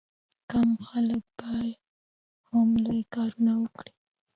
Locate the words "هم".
2.47-2.67